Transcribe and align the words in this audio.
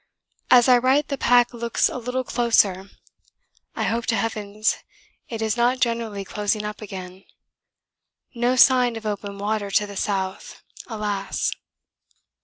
As 0.49 0.67
I 0.67 0.79
write 0.79 1.09
the 1.09 1.15
pack 1.19 1.53
looks 1.53 1.87
a 1.87 1.99
little 1.99 2.23
closer; 2.23 2.89
I 3.75 3.83
hope 3.83 4.07
to 4.07 4.15
heavens 4.15 4.77
it 5.29 5.43
is 5.43 5.55
not 5.55 5.79
generally 5.79 6.25
closing 6.25 6.65
up 6.65 6.81
again 6.81 7.23
no 8.33 8.55
sign 8.55 8.95
of 8.95 9.05
open 9.05 9.37
water 9.37 9.69
to 9.69 9.85
the 9.85 9.95
south. 9.95 10.63
Alas! 10.87 11.51